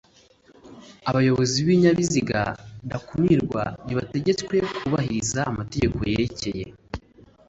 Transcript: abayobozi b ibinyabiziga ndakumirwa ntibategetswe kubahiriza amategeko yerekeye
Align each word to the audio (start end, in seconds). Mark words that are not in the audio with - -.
abayobozi 1.09 1.55
b 1.57 1.61
ibinyabiziga 1.63 2.41
ndakumirwa 2.85 3.63
ntibategetswe 3.85 4.55
kubahiriza 4.77 5.39
amategeko 5.51 5.97
yerekeye 6.09 6.65